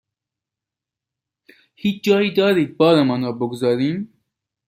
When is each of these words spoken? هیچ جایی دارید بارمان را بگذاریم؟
هیچ 1.81 1.97
جایی 2.03 2.31
دارید 2.33 2.77
بارمان 2.77 3.23
را 3.23 3.31
بگذاریم؟ 3.31 4.13